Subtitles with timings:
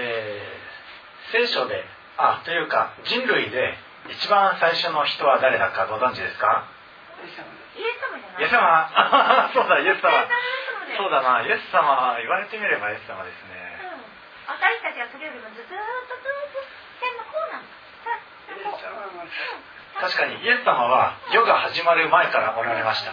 [0.00, 1.84] えー、聖書で
[2.16, 3.74] あというか人類で
[4.10, 6.64] 一番最初の人は誰だかご存知ですか？
[7.20, 7.28] イエ
[7.92, 9.50] ス様じゃないイエス様？
[9.54, 10.10] そうだイエス様。
[10.96, 12.16] そうだなイエス様。
[12.18, 13.78] 言われてみればイエス様ですね。
[14.48, 14.56] うん。
[14.56, 15.78] 私たちはそれよりもずっとずっ
[16.08, 16.16] と
[17.00, 17.68] 線の方なんだ。
[20.00, 23.12] さ確かにイエス様は世が始まる前からおられました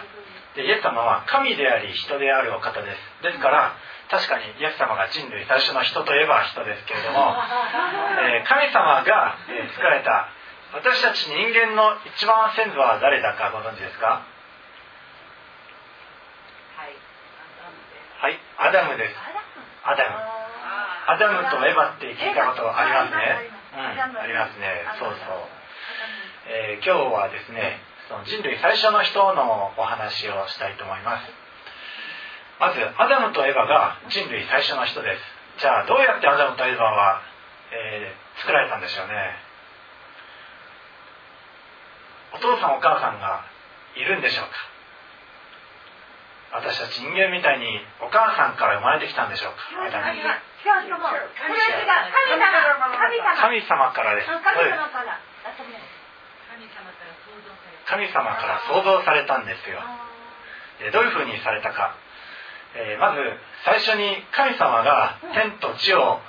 [0.58, 3.22] でイエス様は神であり人であるお方です。
[3.22, 3.76] ですから
[4.10, 7.36] 確かにイエス様が人類最初の人といえば人ですけれども、
[8.26, 10.28] えー神様が、えー作られた
[10.74, 14.22] 私たち人間の一番先祖は誰だかご存知ですか？
[18.20, 19.14] はいアダムです。
[19.84, 20.16] アダム。
[21.06, 21.50] アダム。
[21.50, 23.50] とエバって聞いたことありますね。
[23.76, 24.84] うんありますね。
[24.98, 25.38] そうそう。
[26.48, 31.28] えー今日はですねその人類最初の人のお話をしたいと思います。
[32.58, 35.22] まずアダムとエバが人類最初の人です。
[35.60, 37.22] じゃあどうやってアダムとエバは、
[37.72, 39.34] えー作られたんでしょうね。
[42.32, 43.42] お父さんお母さんが
[43.96, 44.54] いるんでしょうか。
[46.62, 47.66] 私たち人間みたいに
[48.00, 49.58] お母さんから生まれてきたんでしょうか。
[53.42, 53.92] 神様。
[53.92, 54.30] からです
[57.86, 59.80] 神様から創造されたんですよ。
[60.80, 61.96] でどういうふうにされたか、
[62.74, 63.18] えーまず
[63.64, 66.20] 最初に神様が天と地を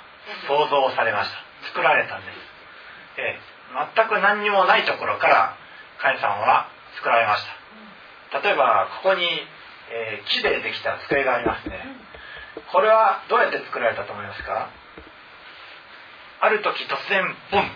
[0.48, 1.36] 創造されました。
[1.68, 2.36] 作られたんです、
[3.18, 3.50] えー
[3.94, 5.56] 全く何にもないところから
[6.02, 7.44] 神様は作られまし
[8.32, 8.40] た。
[8.40, 9.24] 例えばここに、
[9.90, 11.78] えー木でできた机がありますね。
[12.72, 14.70] これはどうやって作られたと思いますか？
[16.40, 17.70] ある時突然ボン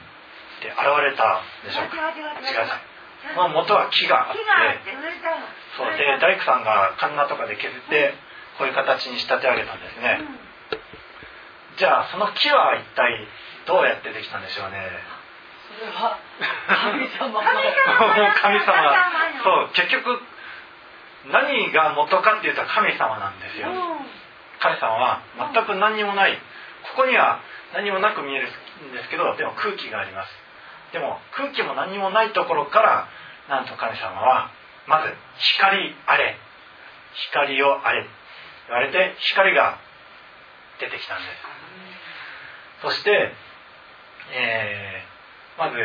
[0.64, 2.08] って現れたでしょうか？
[2.16, 2.72] 違う違う違う
[3.36, 4.40] その元は木があって。
[5.76, 5.92] そう。
[5.92, 8.14] で大工さんがカンナとかで削って
[8.56, 10.20] こういう形に仕立て上げたんですね、
[11.76, 13.26] じゃあその木は一体
[13.66, 14.88] どうやってできたんでしょうね？
[15.74, 17.42] 神様。
[17.42, 18.30] 神様。
[18.40, 18.72] 神様。
[19.42, 19.74] そう。
[19.74, 20.20] 結局
[21.32, 23.68] 何が元かっていうと神様なんですよ。
[24.60, 25.20] 神様は
[25.52, 26.38] 全く何にもない。
[26.94, 27.40] ここには
[27.72, 30.28] 何もなく見えるんですけどでも空気があります
[30.94, 33.08] でも空気も何もないところから
[33.48, 34.50] なんと神様は
[34.86, 35.12] まず
[35.58, 36.38] 光あれ
[37.34, 38.06] 光をあれ
[38.68, 39.76] 言われて光が
[40.78, 41.30] 出てきたんです。
[42.82, 43.32] そして、
[44.32, 45.14] えー
[45.58, 45.76] まず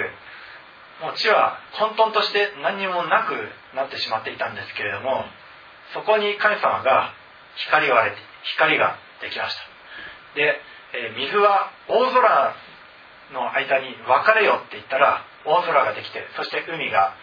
[1.01, 3.33] もう地は混沌として何もなく
[3.75, 5.23] なってしまっていたんですけれども
[5.93, 7.13] そこに神様が
[7.55, 8.17] 光をあれて
[8.57, 9.61] 光ができました。
[10.35, 10.59] で、
[10.93, 12.55] えー水は大空
[13.33, 17.13] の間に分かれよって言ったら大空ができてそして海が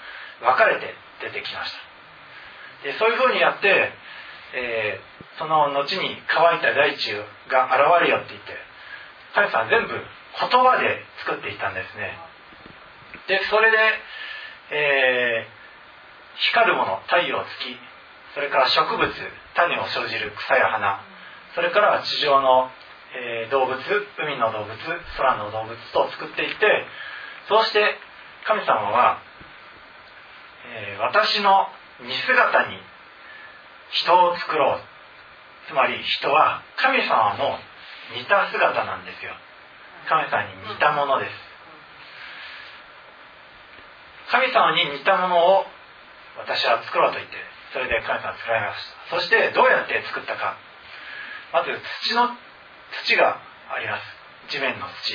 [0.40, 1.78] 分かれて出てきました。
[2.84, 3.92] でそういうふうにやって、
[4.54, 8.56] えーその後に乾いた大地が現れよって言って
[9.34, 12.16] 神様全部言葉で作っていたんですね。
[13.28, 13.76] でそれで、
[14.70, 15.56] えー
[16.36, 17.76] 光るもの太陽月
[18.34, 19.08] それから植物
[19.54, 21.00] 種を生じる草や花
[21.54, 22.68] それから地上の、
[23.14, 23.78] えー動物
[24.18, 24.76] 海の動物
[25.16, 26.86] 空の動物と作っていって
[27.48, 27.96] そうして
[28.44, 29.20] 神様は、
[30.66, 31.68] えー私の
[32.00, 32.78] 似姿に
[33.90, 34.80] 人を作ろう。
[35.68, 37.58] つまり人は神様の
[38.14, 39.32] 似た姿なんですよ。
[40.08, 41.32] 神様に似たものです。
[44.30, 45.64] 神様に似たものを
[46.38, 47.36] 私は作ろうと言って
[47.72, 49.16] それで神様は作られました。
[49.16, 50.56] そしてどうやって作ったか。
[51.52, 51.70] まず
[52.02, 52.30] 土の
[53.04, 53.40] 土が
[53.74, 54.02] あります。
[54.48, 55.14] 地面の土。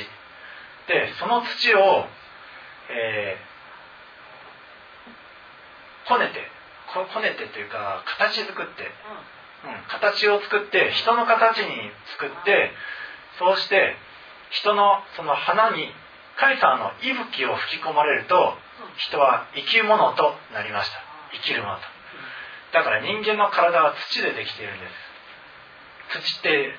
[0.88, 2.06] でその土を、
[2.90, 3.52] えー
[6.08, 6.42] こねて
[6.92, 8.90] ここねてというか形作って、
[9.64, 12.72] うん、形を作って人の形に作って
[13.38, 13.96] そうして
[14.50, 15.88] 人のその花に
[16.36, 18.34] 神様の息吹を吹き込まれると
[18.98, 21.00] 人は生き物となりました。
[21.32, 21.82] 生きるものと。
[22.72, 24.86] だから人間の体は土でできているんで
[26.12, 26.20] す。
[26.20, 26.74] 土って、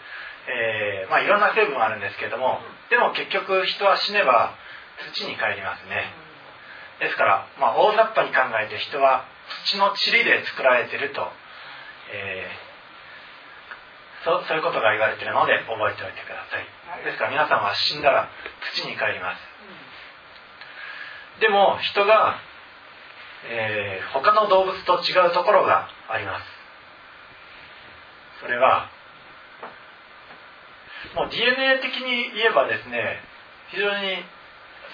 [0.47, 2.59] えーまあいろんな成分があるんですけども
[2.89, 4.53] でも結局人は死ねば
[5.13, 6.11] 土に帰りますね。
[6.99, 9.25] ですから、まあ、大雑把に考えて人は
[9.65, 11.27] 土の塵で作られていると、
[12.13, 12.73] えー
[14.23, 17.03] そうそういうことが言われているので覚えておいてください。
[17.03, 18.29] ですから皆さんは死んだら
[18.73, 19.41] 土に帰ります。
[21.41, 22.39] でも人が、
[23.49, 26.45] えー他の動物と違うところがあります。
[28.39, 28.89] それは
[31.15, 33.21] もう DNA 的に言えばですね
[33.71, 34.23] 非常に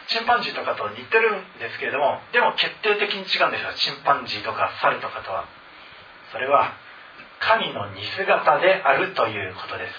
[0.08, 3.74] チンパンジーとかと似てるんですけれどもでも決定的に違うんですよ。
[3.78, 5.46] チンパンジーとか猿とかとは。
[6.32, 6.74] それは
[7.40, 9.94] 神の似姿であるということです。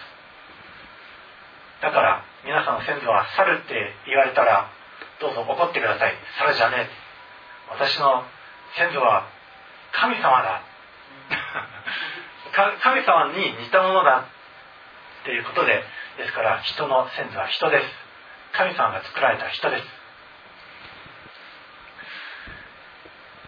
[1.82, 3.74] だから皆さんの先祖は猿って
[4.06, 4.68] 言われたら
[5.20, 6.14] どうぞ怒ってください。
[6.38, 7.10] 猿じゃねえ。
[7.70, 8.24] 私の
[8.76, 9.26] 先祖は
[9.92, 10.62] 神様だ。
[12.82, 14.24] 神様に似たものだ。
[15.22, 15.82] っていうことで
[16.18, 17.86] ですから人の先祖は人です。
[18.52, 19.84] 神様が作られた人です。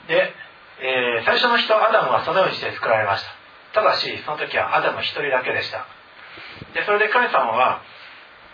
[0.09, 0.35] で、
[0.81, 3.81] えー、最初の人アダムはそのようにして作られました。
[3.81, 5.87] ただしその時はアダム一人だけでした。
[6.75, 7.83] でそれで神様は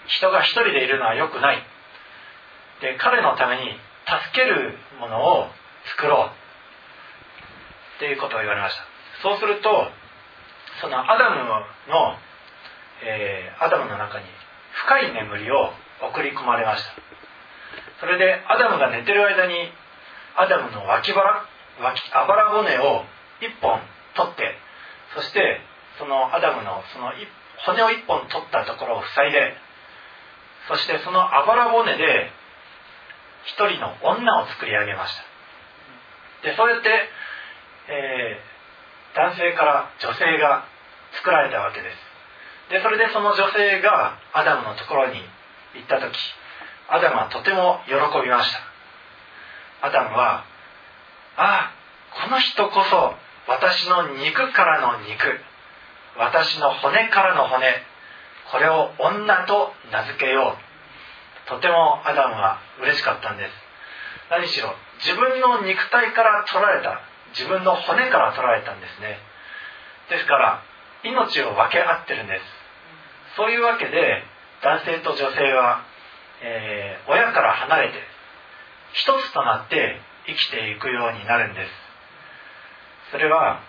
[0.06, 1.62] 人が一人でいるのは良くない。
[2.80, 3.74] で彼のために
[4.06, 5.48] 助けるものを
[5.96, 6.38] 作ろう。
[7.96, 8.82] っていうことを言われました。
[9.22, 9.90] そうすると
[10.80, 11.44] そのアダム
[11.90, 12.14] の、
[13.04, 14.26] えー、アダムの中に
[14.72, 16.94] 深い眠りを送り込まれました。
[18.00, 19.54] それでアダムが寝てる間に
[20.36, 21.44] アダムの脇腹
[21.80, 23.04] 脇あばら骨を
[23.40, 23.80] 一本
[24.14, 24.54] 取って
[25.14, 25.60] そして
[25.98, 27.10] そのアダムのその
[27.66, 29.54] 骨を一本取ったところを塞いで
[30.68, 32.30] そしてそのあばら骨で
[33.46, 36.50] 一人の女を作り上げました。
[36.50, 36.88] でそうやって、
[37.88, 40.66] えー、男性から女性が
[41.18, 42.07] 作られたわけです。
[42.70, 45.20] でそれでその女性がアダムのところに
[45.74, 46.16] 行った時
[46.88, 49.88] アダムはとても喜びました。
[49.88, 50.44] アダムは
[51.36, 51.72] ああ
[52.24, 53.14] この人こそ
[53.46, 55.40] 私の肉からの肉
[56.16, 57.64] 私の骨からの骨
[58.50, 61.48] これを女と名付けよう。
[61.48, 63.50] とてもアダムは嬉しかったんです。
[64.30, 67.00] 何しろ自分の肉体から取られた
[67.32, 69.18] 自分の骨から取られたんですね。
[70.10, 70.62] ですから
[71.04, 72.57] 命を分け合ってるんです。
[73.38, 74.26] そういうわけで
[74.66, 75.86] 男性と女性は、
[76.42, 77.94] えー、親から離れて
[78.92, 81.70] 一つとなって生きていくようになるんです。
[83.12, 83.62] それは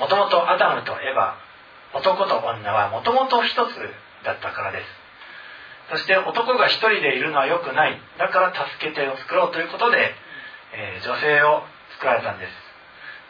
[0.00, 3.56] もともとアダムとエヴァ男と女はもともと一つ
[4.24, 4.84] だったからです。
[5.90, 7.98] そして男が一人でいるのは良くない。
[8.18, 10.14] だから助け手を作ろうということで、
[10.74, 11.62] えー、女性を
[11.94, 12.52] 作られたんです。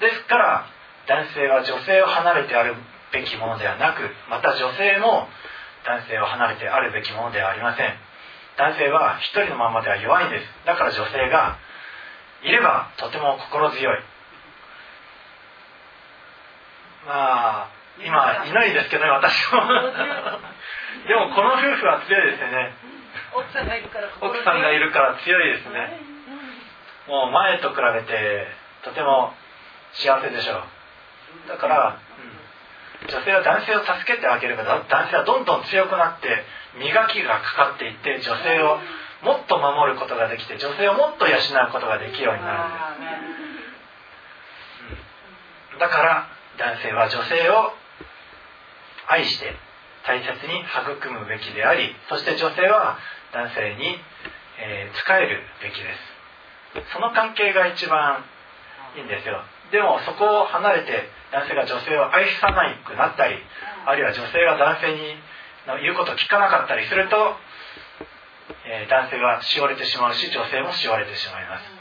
[0.01, 0.67] ですから
[1.07, 2.77] 男性は女性を離れてある
[3.13, 5.29] べきものではなくまた女性も
[5.85, 7.95] 男性を離れてあるべきものではありません。
[8.57, 10.45] 男性は一人のままでは弱いんです。
[10.67, 11.59] だから女性が
[12.43, 13.99] いればとても心強い。
[17.07, 17.69] まあ
[18.05, 19.61] 今いないですけどね私も。
[21.09, 22.75] でもこの夫婦は強いですよね。
[23.33, 25.99] 奥さんがいるから奥さんがいるから強いですね。
[27.09, 28.47] もう前と比べて
[28.83, 29.35] とても
[29.93, 31.49] 幸せでしょう。
[31.49, 32.10] だから、うん、
[33.11, 36.47] 女性は男性を助けてあげれば男性はどんどん強くなって
[36.79, 38.79] 磨きがかかっていって女性を
[39.23, 41.41] もっと守ることができて女性をもっと養う
[41.73, 43.13] ことができるようになるんで
[45.75, 47.75] す、うん、だから男性は女性を
[49.09, 49.53] 愛して
[50.07, 52.97] 大切に育むべきでありそして女性は
[53.35, 53.99] 男性に、
[54.59, 56.11] えー、仕えるべきです。
[56.93, 58.25] その関係が一番
[58.97, 63.39] いいんですよでもそこを離れて男性が女性を愛さなくなったり
[63.87, 65.15] あるいは女性が男性に
[65.83, 67.17] 言うことを聞かなかったりすると、
[68.67, 71.81] えー、男性はしおれてしまうし女性もしおれてしまいます。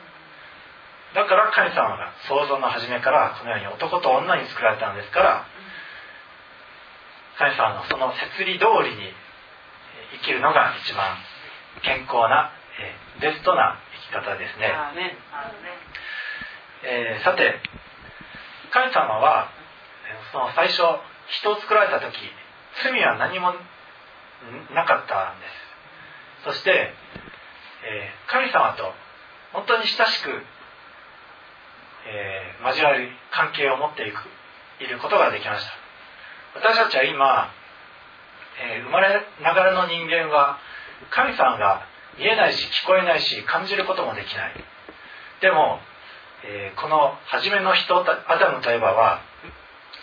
[1.15, 5.45] だから神様が創造の初めからこのように男と女に作られたんですから
[7.39, 9.09] 神様のその摂理通りに
[10.21, 11.17] 生きるのが一番
[11.81, 13.79] 健康な、えベストな
[14.11, 14.69] 生き方ですね。
[16.83, 17.59] えー、さて
[18.71, 19.49] 神様は
[20.31, 20.83] その最初
[21.27, 22.15] 人を作られた時
[22.83, 23.53] 罪は何も
[24.73, 25.69] なかったんです。
[26.45, 28.93] そして、えー、神様と
[29.51, 30.29] 本当に親しく、
[32.07, 34.17] えー、交わる関係を持っていく
[34.81, 35.73] いることができました。
[36.55, 37.51] 私たちは今、
[38.63, 40.57] えー、生まれながらの人間は
[41.11, 41.85] 神様が
[42.17, 44.53] 見えないし聞こえないし感じることもできない。
[45.41, 45.79] でも、
[46.43, 49.21] えー、この初めの人アダムとエバは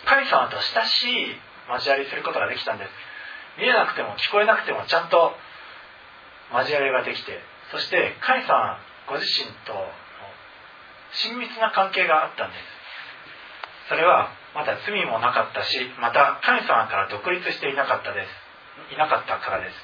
[0.05, 1.35] 神様と親しい
[1.69, 2.89] 交わりすることができたんです。
[3.57, 5.33] 見えなくても聞こえなくてもちゃんと
[6.53, 7.41] 交わりができて
[7.71, 8.77] そして神様
[9.09, 9.73] ご自身と
[11.25, 13.89] 親密な関係があったんです。
[13.89, 18.47] それはまだ罪もなかったしまた神様から独立していなかったです。
[18.93, 19.75] いなかったからです、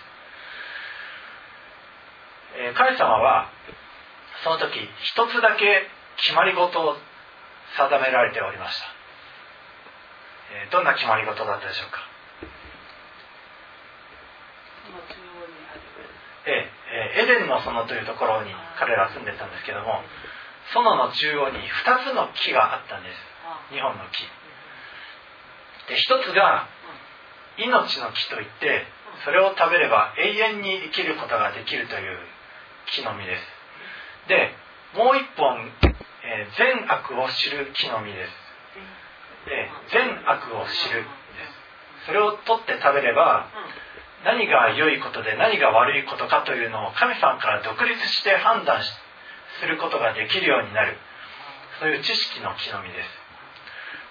[2.58, 3.50] えー、神様は
[4.44, 6.98] その時一つだけ決まり事を
[7.78, 8.86] 定められておりました、
[10.66, 12.00] えー、どんな決まり事だったでしょうか？
[16.46, 16.70] え
[17.18, 20.04] えエデンの園というところに彼らは住んでたんですけども
[20.74, 23.16] 園の中央に2つの木があったんです。
[23.74, 24.24] 2本の木。
[25.90, 26.68] で一つが
[27.58, 28.88] 命の木といって
[29.26, 32.18] それを食べれば永遠に生きることができるという
[32.88, 33.44] 木の実です。
[34.28, 34.52] で
[34.96, 35.72] もう一本、
[36.34, 38.32] えー善悪を知る木の実です。
[39.46, 42.08] で善悪を知るです。
[42.08, 43.48] それを取って食べれば
[44.26, 48.82] 何が良いことで何が悪いことかというのを神様から独立して判断
[49.60, 50.98] することができるようになる。
[51.80, 53.24] そういう知識の木の実です。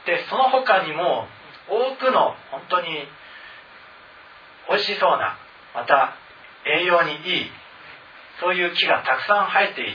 [0.07, 1.27] でその他にも
[1.69, 2.87] 多くの本当に
[4.69, 5.39] 美味しそうな
[5.75, 6.15] また
[6.67, 7.51] 栄養にいい
[8.41, 9.89] そういう木がたくさん生えて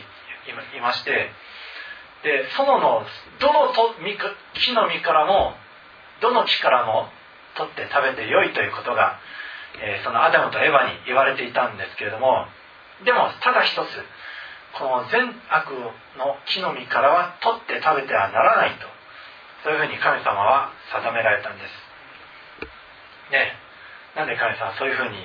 [0.77, 1.29] いまして
[2.23, 2.79] でその
[3.39, 5.53] どのと木の実からも
[6.21, 7.09] どの木からも
[7.55, 9.19] 取って食べて良いということが、
[9.81, 12.45] えーそのアダムとエヴァに言われていたんですけれども
[13.05, 13.77] でもただ一つ
[14.77, 15.69] この善悪
[16.17, 18.87] の木の実からは取って食べてはならないと
[19.63, 21.71] そういうふうに神様は定められたんです。
[23.31, 23.53] ね。
[24.15, 25.17] なんで神様そういうふうに、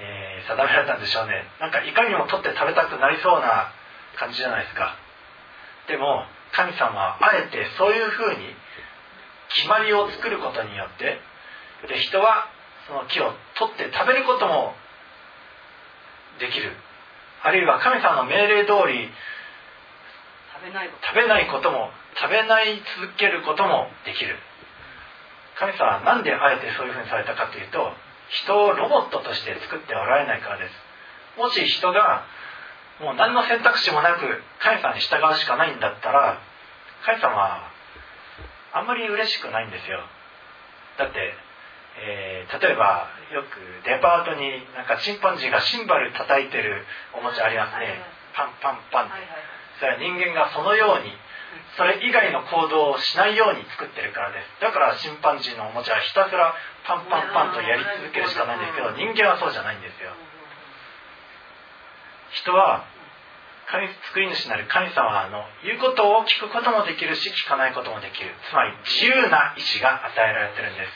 [0.00, 1.44] えー定められたんでしょうね。
[1.60, 3.72] なんかいかにも取って食べたくなりそうな
[4.18, 4.96] 感じじゃないですか。
[5.88, 8.54] でも神様はあえてそういうふうに
[9.54, 11.18] 決まりを作ることによって
[11.88, 12.48] で人は
[12.86, 14.74] その木を取って食べることも
[16.38, 16.72] できる。
[17.42, 19.10] あるいは神様の命令通り
[20.62, 21.06] 食べないこと。
[21.08, 24.36] 食べないことも食べない続けることもできる。
[25.58, 27.92] 神様は何であえてそういうふうにされたかというと
[28.30, 30.74] 人をロボットとして作っておられないからです。
[31.38, 32.24] もし人が
[33.00, 36.38] もう何の選択肢もなく神様に従うしかないんだったら
[37.04, 37.70] 神様は
[38.74, 40.00] あんまり嬉しくないんですよ。
[40.98, 41.34] だって、
[42.00, 46.84] えー例えばよくデパートになんかチンパンジーがシンバル叩いてる
[47.16, 48.00] おもちゃありますね。
[48.34, 49.06] パンパンパン。
[49.06, 49.30] ってはいはい。
[49.80, 51.12] それは人間がそのように
[51.76, 54.60] それ以外の行動をしないように作ってるからです。
[54.60, 60.12] だからチンパンジーのおもちゃはひたすらパンパンパンとやり続けるしかないんですけど人間はそうじゃないんですよ
[62.32, 62.84] 人は
[63.68, 68.32] 神救い主なる神様の言うことを聞くこともできるし聞かないこともできる。
[68.48, 70.92] つまり自由な意志が与えられてるんです。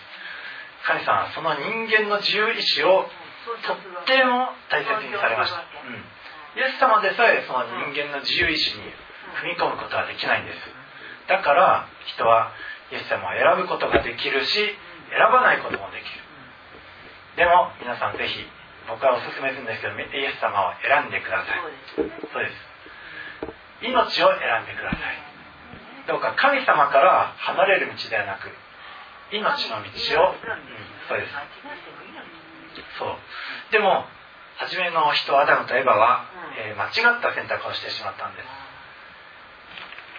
[0.84, 3.08] 神様はその人間の自由意志を
[3.64, 8.82] とっても大切にされました、うん、イエス様でさえその人間の自由意志に
[9.42, 10.58] 踏み込むことはできないんです。
[11.28, 12.52] だから人は
[12.92, 14.54] イエス様を選ぶことができるし
[15.10, 16.26] 選ばないこともできる。
[17.36, 18.46] でも皆さんぜひ
[18.88, 21.60] 僕はお勧めするんですけどイエス様を選んでください。
[21.94, 22.28] そうですね。
[22.32, 22.54] そうです。
[23.82, 25.18] 命を選んでください。
[26.06, 28.48] どうか神様から離れる道ではなく
[29.32, 30.38] 命の道を、うん、
[31.08, 31.34] そうです。
[32.98, 33.16] そう。
[33.72, 34.06] でも
[34.56, 36.24] 初めの人アダムとエバは、
[36.58, 38.48] えー間違った選択をしてしまったんです。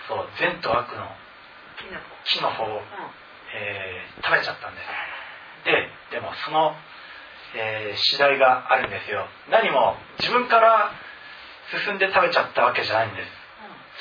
[0.08, 1.10] そう善と悪の
[2.26, 2.84] 木の方を、うん。
[3.56, 4.88] えー食べちゃったんです。
[5.66, 6.76] ででもその、
[7.56, 9.28] えー次第があるんですよ。
[9.50, 10.92] 何も自分から
[11.86, 13.32] 進んで食べちゃったわけじゃないんです。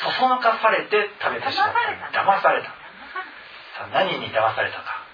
[0.02, 1.72] そそのかされて食べてしまっ
[2.12, 2.20] た。
[2.22, 2.68] 騙された。
[2.68, 2.74] さ
[3.84, 5.04] あ何に騙されたか、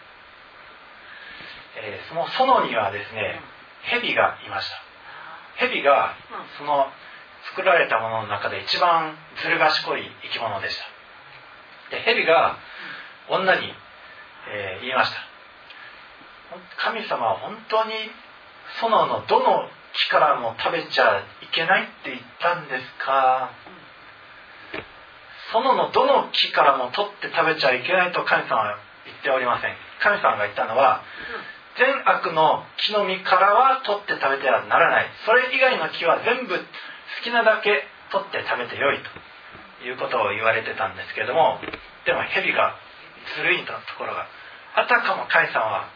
[1.77, 2.27] えーその
[2.62, 3.41] 園にはですね
[3.83, 4.77] 蛇がいました。
[5.57, 6.15] 蛇が
[6.59, 6.89] その
[7.51, 10.79] 作られたものの中で一番ずる賢い生き物でし
[11.91, 11.97] た。
[11.97, 12.57] で蛇が
[13.29, 13.75] 女に、
[14.49, 15.32] えー言いました。
[16.78, 17.92] 神様は本当に
[18.80, 23.50] 園のどの木からも食べちゃいけないって言ったんですか？
[25.52, 29.76] 園のどの木からも取って食べちゃいけないと神様は言っておりません。
[30.00, 31.02] 神様が言ったのは
[31.76, 35.06] 善悪の木の実からは取って食べてはならない。
[35.26, 36.64] それ以外の木は全部好
[37.23, 41.61] きなだけ取って食べてよいということを言われてたんですけれども
[42.04, 42.76] でも蛇が
[43.37, 44.26] ずるいところが
[44.76, 45.88] あたかも神様は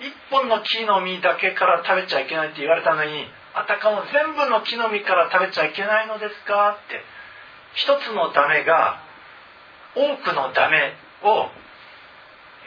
[0.00, 6.78] 一本の木の実だけから食べちゃいけないって言われたのにあたかも全部の木の実から食べちゃいけないのですか？
[6.84, 7.02] って。
[7.74, 9.00] 一つのダメが
[9.94, 11.48] 多くのダメを、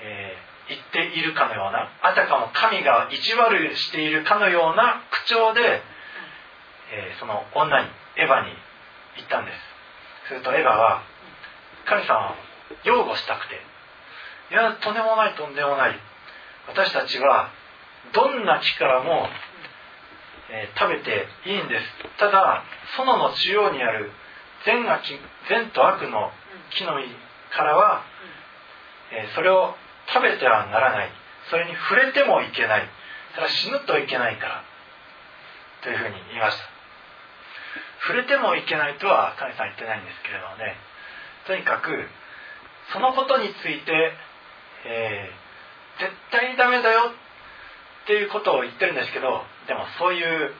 [0.03, 8.55] えー言っているかのようなあたかも神が意地悪しているかのような口調で、えーその女にエヴァに
[9.17, 10.27] 言ったんです。
[10.29, 11.03] するとエヴァは
[11.85, 12.35] 神様を
[12.85, 13.59] 擁護したくて。
[14.51, 15.99] いやとんでもないとんでもない
[16.67, 17.49] 私たちは
[18.13, 19.27] どんな木からも、
[20.49, 21.85] えー食べていいんです。
[22.19, 22.63] ただ
[22.97, 24.11] 園の中央にある
[24.65, 25.01] 善悪
[25.49, 26.31] 善と悪の
[26.71, 27.07] 木の実
[27.55, 28.03] からは、
[29.11, 29.75] えーそれを
[30.13, 31.09] 食べてはならない。
[31.49, 32.87] それに触れてもいけない。
[33.33, 34.63] それは死ぬといけないから。
[35.81, 36.63] というふうに言いました。
[38.07, 40.75] 触れてもいけないとは神さん言ってないんですけれどもね。
[41.47, 42.07] とにかく
[42.91, 44.13] そのことについて、
[44.85, 45.42] えー
[45.99, 50.53] 絶対にダメだよっていうことを言ってるんですけどでもそういう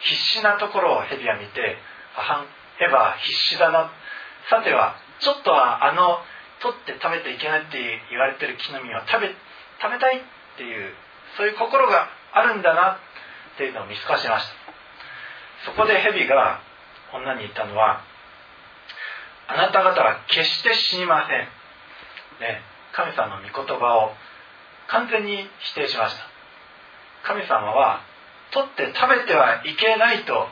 [0.00, 1.76] 必死なところをヘビは見て
[2.16, 2.44] あ
[2.80, 3.90] エヴァ必死だな。
[4.50, 6.18] さてはちょっとはあの
[6.60, 7.78] 取って食べていけないって
[8.10, 9.30] 言われてる木の実を食べ
[9.80, 10.20] 食べたいっ
[10.56, 10.90] ていう
[11.36, 12.98] そういう心があるんだな
[13.54, 15.70] っていうのを見透かしました。
[15.70, 16.60] そこでヘビが
[17.12, 18.02] 女に言ったのは
[19.46, 21.38] あなた方は決して死にません、
[22.40, 22.62] ね、
[22.92, 24.12] 神様の御言葉を
[24.88, 26.22] 完全に否定しました。
[27.24, 28.00] 神様は
[28.50, 30.46] 取って食べてはいけないと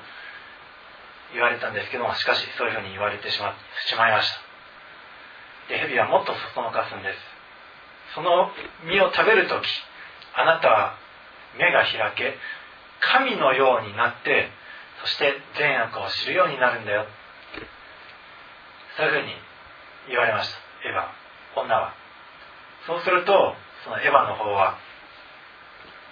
[1.32, 3.54] 言われたんですけどもしかしそういうふうに言われてしま
[3.86, 4.40] しまいました。
[5.68, 7.18] で蛇はもっとそそのかすんです。
[8.14, 8.50] その
[8.84, 9.66] 実を食べる時
[10.34, 10.96] あなたは
[11.58, 12.38] 目が開け
[13.00, 14.50] 神のようになって
[15.02, 17.06] そして善悪を知るようになるんだよ。
[18.96, 19.34] そういうふうに
[20.08, 20.56] 言われました。
[20.88, 21.94] エヴァ女は。
[22.86, 24.78] そうするとそのエヴァの方は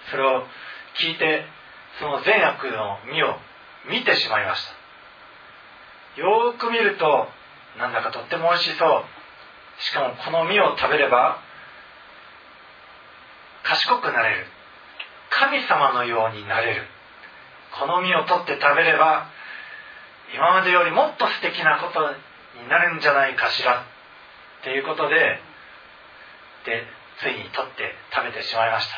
[0.09, 0.43] それを
[0.99, 1.45] 聞いて
[1.99, 3.35] その善悪の実を
[3.89, 4.63] 見てしまいまし
[6.15, 6.21] た。
[6.21, 7.27] よーく見ると
[7.77, 9.03] なんだかとっても美味しそう。
[9.81, 11.39] しかもこの実を食べれば
[13.63, 14.45] 賢くなれる。
[15.29, 16.83] 神様のようになれる。
[17.79, 19.29] この実を取って食べれば
[20.33, 21.99] 今までよりもっと素敵なこと
[22.61, 23.85] になるんじゃないかしら。
[24.61, 25.39] っていうことで
[26.65, 26.83] で
[27.19, 28.95] ついに取って食べてしまいました。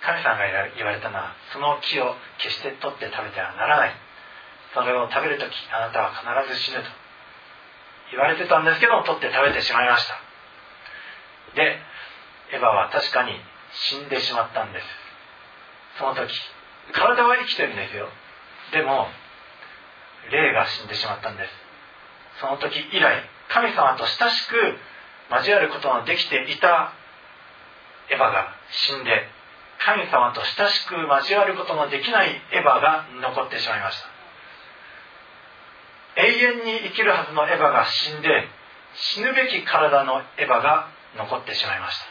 [0.00, 0.44] 神さんが
[0.76, 3.92] 言われたのはその木を決して取って食べてはならない。
[4.74, 6.90] それを食べる時あなたは必ず死ぬと。
[8.10, 10.14] 言われてたんですけど取って食べてしまいました。
[11.56, 11.80] で
[12.52, 13.32] エヴァは確かに
[13.72, 14.86] 死んでしまったんです。
[15.98, 16.32] その時
[16.92, 18.08] 体は生きてるんですよ。
[18.72, 19.08] でも
[20.30, 21.50] 霊が死んでしまったんです。
[22.40, 24.54] その時以来神様と親しく
[25.30, 26.92] 交わることのできていた
[28.10, 29.28] エヴァが死んで
[29.84, 34.08] 神様と親しく交わることのできないエヴァが残ってしまいました。
[36.20, 38.48] 永遠に生きるはずのエヴァが死んで
[38.94, 42.04] 死ぬべき体のエヴァが残ってしまいました。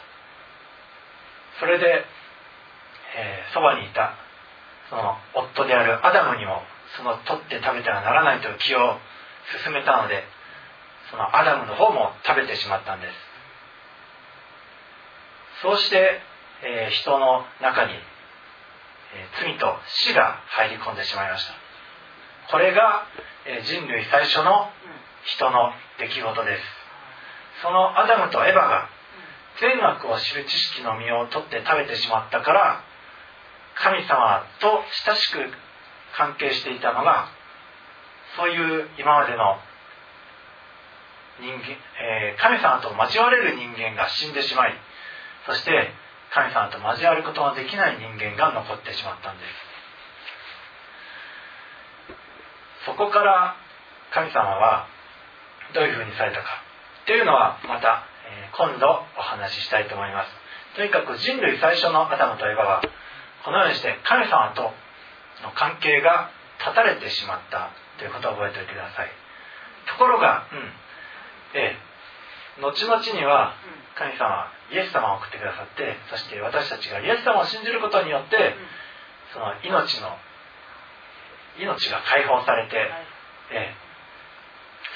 [1.60, 2.04] それで、
[3.16, 4.14] えー、そばにいた
[4.88, 6.62] その夫であるアダムにも
[6.96, 8.96] その取って食べてはならないという気を
[9.64, 10.24] 進めたので
[11.10, 13.27] そのアダムの方も食べてしまったんです。
[15.62, 16.20] そうして、
[16.62, 21.54] えー、人の中に、えー、罪と死が入り込んでしまいました。
[22.50, 23.06] これが、
[23.46, 24.70] えー、人類最初の
[25.24, 26.62] 人の出来事です。
[27.62, 28.88] そのアダムとエヴァが
[29.60, 32.80] 善悪を知る知識の実を取って食べてしまったから
[33.74, 35.38] 神様と親しく
[36.16, 37.28] 関係していたのが
[38.36, 39.58] そういう今までの
[41.40, 44.74] 人間、えー、神様と交われる人間が死んでしまい
[45.48, 45.88] そして
[46.28, 49.68] 神様と交わることのできない人間が残ってしまったんです。
[52.84, 53.56] そこから
[54.12, 54.86] 神様は
[55.72, 56.44] どういうふうにされたか。
[57.06, 58.04] というのはまた、
[58.52, 60.30] 今度お話ししたいと思います。
[60.76, 62.82] とにかく人類最初のアダムとエバは
[63.44, 64.62] このようにして神様と
[65.42, 69.08] の関係が断たれてしまったということを覚えておいてください。
[69.88, 70.58] ところが、うん。
[71.54, 71.87] ええ、
[72.60, 73.54] 後々には
[73.94, 78.54] 神様はイエス様を送ってくださってそして私たちがイエス様を信じることによって
[79.32, 80.16] その命の
[81.58, 82.76] 命が解放されて、
[83.50, 83.74] ええ、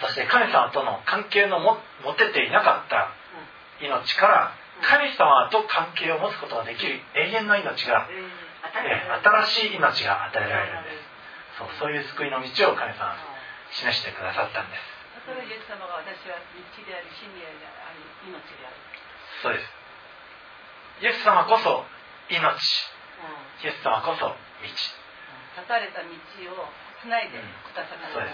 [0.01, 3.11] そして神様との関係のも持てていなかった
[3.83, 11.13] 命から神様と関係を持つことができる永遠の命が、ええ、新しい命が与えられるんです。
[11.59, 13.17] そうそういう救いの道を神様は
[13.71, 14.92] 示してくださったんです
[15.23, 18.77] それイエス様が私は道であり真理であり命である
[19.43, 19.71] そうです。
[21.03, 21.87] イエス様こそ
[22.31, 26.71] 命、うん、イエス様こそ道、うん、立たれた道を
[27.03, 28.31] つないでくださった道、うん、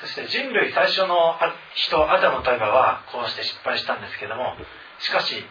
[0.00, 1.36] そして人類最初の
[1.74, 4.56] 人アダムとエバはこうして失敗したんですけども
[5.00, 5.44] しかし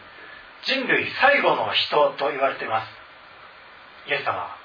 [0.65, 2.89] 人類最後の人と言われています。
[4.09, 4.57] イエス様は。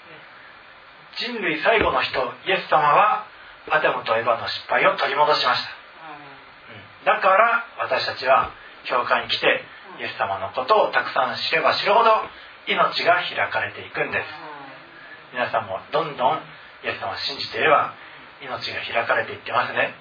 [1.16, 3.27] 人類最後の人イエス様は
[3.70, 5.70] アダムとエヴァの失敗を取り戻しました、
[7.11, 8.51] うん、だから私たちは
[8.85, 9.62] 教会に来て
[10.01, 12.11] イエス様のことをたくさん知れば知るほど
[12.66, 14.27] 命が開かれていくんです。
[15.33, 16.38] 皆さんもどんどん
[16.85, 17.94] イエス様を信じていれば
[18.40, 19.94] 命が開かれていってますね。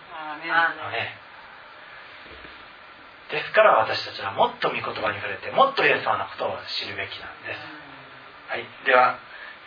[3.31, 7.63] ですから私たちはもっと御言葉に触れてもっとイエス様のことを知るべきなんです、
[8.51, 9.15] はい、では、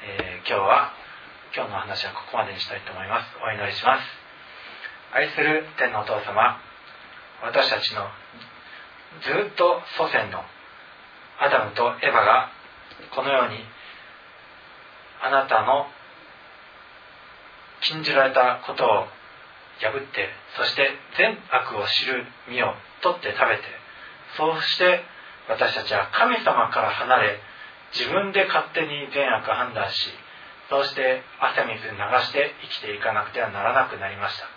[0.04, 0.92] えー、今日は
[1.54, 3.30] 今日の話はここまでにしたいと思います。
[3.38, 4.02] お祈りします。
[5.14, 6.58] 愛する天のお父様
[7.42, 8.08] 私たちの
[9.22, 10.42] ずっと祖先の
[11.38, 12.50] アダムとエヴァが
[13.14, 13.58] このように
[15.22, 15.86] あなたの
[17.82, 19.06] 禁じられたことを
[19.78, 23.62] 破ってそして善悪を知る実を取って食べて
[24.36, 25.02] そうして
[25.48, 27.38] 私たちは神様から離れ
[27.94, 30.10] 自分で勝手に善悪判断し
[30.74, 31.94] そうして汗水流
[32.26, 34.50] して生きていかなくてはならなくなりました。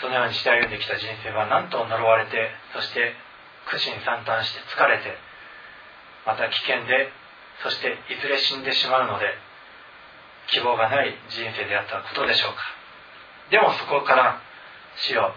[0.00, 3.18] そのようにして歩んできた人生はなんと呪われてそして
[3.66, 5.10] 苦心惨憺して疲れて
[6.22, 7.10] また危険で
[7.66, 9.26] そしていずれ死んでしまうので
[10.54, 12.62] 希望がない人生であったことでしょうか。
[13.50, 14.38] でもそこから
[15.02, 15.34] 主よ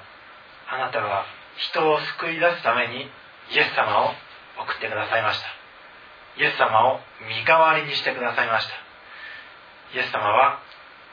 [0.70, 1.26] あなたは
[1.58, 3.10] 人を救い出すために
[3.50, 4.14] イエス様を
[4.62, 5.61] 送ってくださいました。
[6.38, 8.74] イエス様を身代わりにしてくださいました。
[9.96, 10.60] イエス様は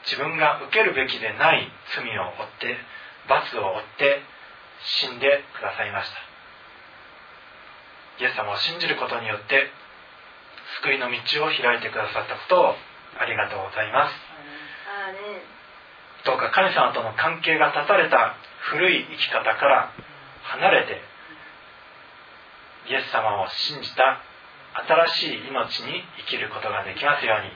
[0.05, 2.77] 自分が受けるべきでない罪を負って
[3.27, 4.21] 罰を負って
[4.81, 6.19] 死んでくださいました。
[8.23, 9.71] イエス様を信じることによって
[10.83, 12.75] 救いの道を開いてくださったことを
[13.19, 14.13] ありがとうございます。
[16.25, 18.35] どうか神様との関係が断たれた
[18.71, 19.91] 古い生き方から
[20.43, 21.01] 離れて
[22.89, 24.21] イエス様を信じた
[24.87, 27.51] 新しい命に生きることができますように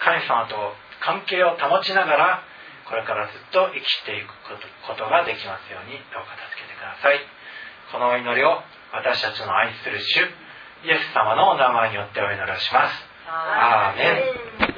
[0.00, 0.56] 神様と
[1.00, 2.42] 関係を保ちながら
[2.88, 4.28] これからずっと生きていく
[4.86, 7.20] ことができますようにどうか助けてください。
[7.92, 8.60] このお祈りを
[8.92, 10.20] 私たちの愛する主
[10.84, 13.04] イエス様のお名前によってお祈りをします。
[13.28, 14.71] アーメン